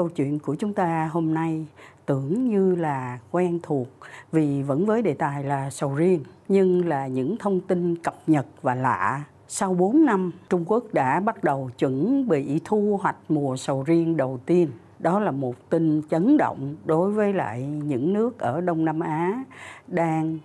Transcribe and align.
Câu 0.00 0.08
chuyện 0.08 0.38
của 0.38 0.54
chúng 0.54 0.72
ta 0.72 1.10
hôm 1.12 1.34
nay 1.34 1.66
tưởng 2.06 2.48
như 2.48 2.74
là 2.74 3.18
quen 3.30 3.58
thuộc 3.62 3.88
vì 4.32 4.62
vẫn 4.62 4.86
với 4.86 5.02
đề 5.02 5.14
tài 5.14 5.44
là 5.44 5.70
sầu 5.70 5.94
riêng 5.94 6.20
nhưng 6.48 6.88
là 6.88 7.06
những 7.06 7.36
thông 7.36 7.60
tin 7.60 7.96
cập 7.96 8.14
nhật 8.26 8.46
và 8.62 8.74
lạ 8.74 9.24
sau 9.48 9.74
4 9.74 10.04
năm, 10.04 10.32
Trung 10.48 10.64
Quốc 10.66 10.84
đã 10.92 11.20
bắt 11.20 11.44
đầu 11.44 11.70
chuẩn 11.78 12.28
bị 12.28 12.60
thu 12.64 12.98
hoạch 13.02 13.16
mùa 13.28 13.56
sầu 13.56 13.82
riêng 13.82 14.16
đầu 14.16 14.38
tiên. 14.46 14.70
Đó 14.98 15.20
là 15.20 15.30
một 15.30 15.70
tin 15.70 16.02
chấn 16.10 16.36
động 16.36 16.76
đối 16.84 17.10
với 17.10 17.32
lại 17.32 17.62
những 17.62 18.12
nước 18.12 18.38
ở 18.38 18.60
Đông 18.60 18.84
Nam 18.84 19.00
Á 19.00 19.44
đang 19.86 20.38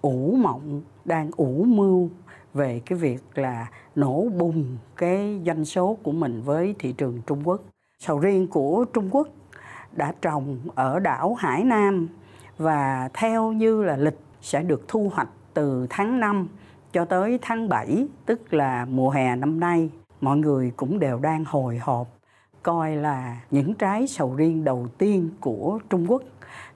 ủ 0.00 0.36
mộng, 0.38 0.82
đang 1.04 1.30
ủ 1.36 1.64
mưu 1.64 2.10
về 2.54 2.80
cái 2.86 2.98
việc 2.98 3.22
là 3.34 3.66
nổ 3.94 4.28
bùng 4.38 4.76
cái 4.96 5.40
doanh 5.46 5.64
số 5.64 5.98
của 6.02 6.12
mình 6.12 6.42
với 6.44 6.74
thị 6.78 6.92
trường 6.92 7.20
Trung 7.26 7.48
Quốc. 7.48 7.62
Sầu 7.98 8.18
riêng 8.18 8.46
của 8.48 8.84
Trung 8.92 9.08
Quốc 9.10 9.28
đã 9.92 10.12
trồng 10.22 10.58
ở 10.74 10.98
đảo 10.98 11.34
Hải 11.34 11.64
Nam 11.64 12.08
và 12.58 13.08
theo 13.14 13.52
như 13.52 13.82
là 13.82 13.96
lịch 13.96 14.18
sẽ 14.40 14.62
được 14.62 14.88
thu 14.88 15.10
hoạch 15.14 15.28
từ 15.54 15.86
tháng 15.90 16.20
5 16.20 16.48
cho 16.92 17.04
tới 17.04 17.38
tháng 17.42 17.68
7, 17.68 18.06
tức 18.26 18.54
là 18.54 18.86
mùa 18.90 19.10
hè 19.10 19.36
năm 19.36 19.60
nay. 19.60 19.90
Mọi 20.20 20.36
người 20.36 20.72
cũng 20.76 20.98
đều 20.98 21.18
đang 21.18 21.44
hồi 21.44 21.78
hộp 21.78 22.08
coi 22.62 22.96
là 22.96 23.40
những 23.50 23.74
trái 23.74 24.06
sầu 24.06 24.34
riêng 24.34 24.64
đầu 24.64 24.86
tiên 24.98 25.30
của 25.40 25.78
Trung 25.90 26.06
Quốc 26.08 26.22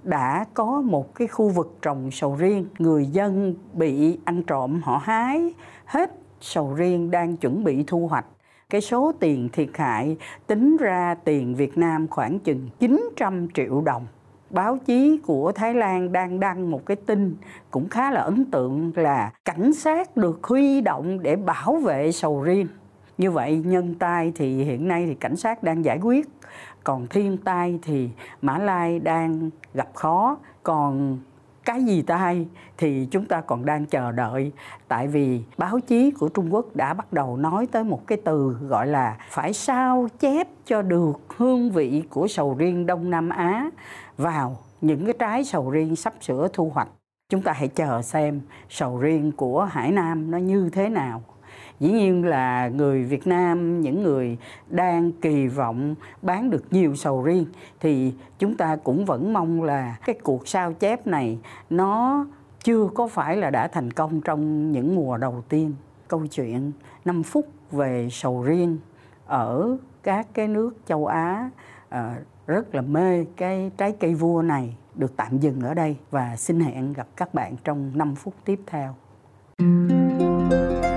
đã 0.05 0.45
có 0.55 0.81
một 0.81 1.15
cái 1.15 1.29
khu 1.29 1.49
vực 1.49 1.79
trồng 1.83 2.11
sầu 2.11 2.37
riêng, 2.37 2.67
người 2.79 3.07
dân 3.07 3.55
bị 3.73 4.19
ăn 4.25 4.43
trộm 4.43 4.81
họ 4.83 5.01
hái 5.05 5.55
hết 5.85 6.11
sầu 6.41 6.75
riêng 6.75 7.11
đang 7.11 7.37
chuẩn 7.37 7.65
bị 7.65 7.85
thu 7.87 8.07
hoạch. 8.09 8.27
Cái 8.71 8.81
số 8.81 9.13
tiền 9.21 9.49
thiệt 9.53 9.69
hại 9.75 10.17
tính 10.47 10.77
ra 10.77 11.15
tiền 11.25 11.55
Việt 11.55 11.79
Nam 11.79 12.09
khoảng 12.09 12.39
chừng 12.39 12.71
900 12.79 13.49
triệu 13.55 13.81
đồng 13.81 14.07
báo 14.51 14.79
chí 14.87 15.21
của 15.27 15.53
Thái 15.53 15.75
Lan 15.75 16.13
đang 16.13 16.41
đăng 16.41 16.71
một 16.71 16.87
cái 16.87 16.97
tin 16.97 17.37
cũng 17.71 17.89
khá 17.89 18.11
là 18.11 18.21
ấn 18.21 18.51
tượng 18.51 18.93
là 18.97 19.33
cảnh 19.45 19.73
sát 19.73 20.17
được 20.17 20.45
huy 20.45 20.81
động 20.81 21.23
để 21.23 21.37
bảo 21.37 21.77
vệ 21.77 22.13
sầu 22.13 22.43
riêng. 22.43 22.67
Như 23.21 23.31
vậy 23.31 23.63
nhân 23.65 23.95
tai 23.95 24.33
thì 24.35 24.65
hiện 24.65 24.89
nay 24.89 25.07
thì 25.07 25.15
cảnh 25.15 25.37
sát 25.37 25.63
đang 25.63 25.85
giải 25.85 25.99
quyết, 25.99 26.29
còn 26.85 27.07
thiên 27.07 27.37
tai 27.37 27.79
thì 27.83 28.09
Mã 28.43 28.59
Lai 28.59 28.99
đang 28.99 29.51
gặp 29.75 29.89
khó, 29.95 30.39
còn 30.63 31.19
cái 31.65 31.85
gì 31.85 32.03
tai 32.03 32.47
thì 32.79 33.09
chúng 33.11 33.25
ta 33.25 33.41
còn 33.41 33.65
đang 33.65 33.87
chờ 33.87 34.13
đợi 34.13 34.53
tại 34.89 35.09
vì 35.09 35.43
báo 35.59 35.81
chí 35.81 36.11
của 36.11 36.29
Trung 36.29 36.55
Quốc 36.55 36.67
đã 36.75 36.95
bắt 36.95 37.13
đầu 37.13 37.37
nói 37.37 37.67
tới 37.73 37.85
một 37.85 38.07
cái 38.07 38.19
từ 38.25 38.57
gọi 38.69 38.87
là 38.87 39.17
phải 39.31 39.53
sao 39.53 40.09
chép 40.19 40.49
cho 40.67 40.83
được 40.83 41.21
hương 41.37 41.71
vị 41.71 42.03
của 42.11 42.29
sầu 42.29 42.55
riêng 42.59 42.87
Đông 42.87 43.11
Nam 43.11 43.29
Á 43.29 43.71
vào 44.17 44.57
những 44.81 45.05
cái 45.05 45.15
trái 45.19 45.45
sầu 45.45 45.71
riêng 45.71 45.97
sắp 45.97 46.15
sửa 46.21 46.49
thu 46.53 46.71
hoạch. 46.75 46.89
Chúng 47.29 47.43
ta 47.43 47.53
hãy 47.53 47.69
chờ 47.69 48.03
xem 48.03 48.41
sầu 48.69 48.99
riêng 48.99 49.33
của 49.33 49.65
Hải 49.65 49.91
Nam 49.91 50.31
nó 50.31 50.39
như 50.39 50.71
thế 50.73 50.89
nào. 50.89 51.23
Dĩ 51.81 51.93
nhiên 51.93 52.25
là 52.25 52.69
người 52.69 53.05
Việt 53.05 53.27
Nam, 53.27 53.81
những 53.81 54.03
người 54.03 54.39
đang 54.69 55.13
kỳ 55.13 55.47
vọng 55.47 55.95
bán 56.23 56.51
được 56.51 56.65
nhiều 56.71 56.95
sầu 56.95 57.23
riêng 57.23 57.47
thì 57.81 58.15
chúng 58.39 58.57
ta 58.57 58.77
cũng 58.77 59.05
vẫn 59.05 59.33
mong 59.33 59.63
là 59.63 59.97
cái 60.05 60.15
cuộc 60.23 60.49
sao 60.49 60.73
chép 60.73 61.07
này 61.07 61.39
nó 61.71 62.27
chưa 62.65 62.89
có 62.95 63.09
phải 63.09 63.37
là 63.37 63.51
đã 63.51 63.69
thành 63.69 63.91
công 63.91 64.21
trong 64.21 64.73
những 64.73 64.97
mùa 64.97 65.17
đầu 65.17 65.45
tiên. 65.49 65.75
Câu 66.09 66.27
chuyện 66.27 66.73
5 67.05 67.23
phút 67.23 67.47
về 67.71 68.09
sầu 68.11 68.43
riêng 68.43 68.79
ở 69.27 69.77
các 70.03 70.27
cái 70.35 70.49
nước 70.49 70.77
châu 70.87 71.07
Á 71.07 71.51
ờ, 71.89 72.15
rất 72.47 72.75
là 72.75 72.83
mê 72.83 73.25
cái 73.37 73.71
trái 73.77 73.93
cây 74.01 74.15
vua 74.15 74.43
này 74.43 74.77
được 74.95 75.17
tạm 75.17 75.39
dừng 75.39 75.61
ở 75.61 75.75
đây 75.75 75.97
và 76.11 76.37
xin 76.37 76.61
hẹn 76.61 76.93
gặp 76.93 77.07
các 77.17 77.35
bạn 77.35 77.57
trong 77.65 77.91
5 77.95 78.15
phút 78.15 78.35
tiếp 78.45 78.61
theo. 78.67 78.95
Thank 80.51 80.85
you 80.85 80.90